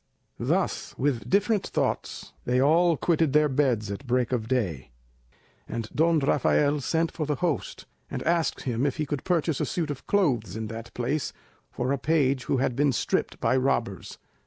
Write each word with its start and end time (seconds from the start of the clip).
Thus 0.39 0.97
with 0.97 1.29
different 1.29 1.67
thoughts, 1.67 2.33
they 2.45 2.59
all 2.59 2.97
quitted 2.97 3.33
their 3.33 3.47
beds 3.47 3.91
at 3.91 4.07
break 4.07 4.31
of 4.31 4.47
day, 4.47 4.89
and 5.69 5.87
Don 5.93 6.17
Rafael 6.17 6.81
sent 6.81 7.11
for 7.11 7.27
the 7.27 7.35
host, 7.35 7.85
and 8.09 8.23
asked 8.23 8.61
him 8.61 8.87
if 8.87 8.97
he 8.97 9.05
could 9.05 9.23
purchase 9.23 9.59
a 9.61 9.65
suit 9.67 9.91
of 9.91 10.07
clothes 10.07 10.55
in 10.55 10.69
that 10.69 10.91
place 10.95 11.33
for 11.71 11.91
a 11.91 11.99
page 11.99 12.45
who 12.45 12.57
had 12.57 12.75
been 12.75 12.91
stripped 12.91 13.39
by 13.39 13.55
robbers. 13.55 14.17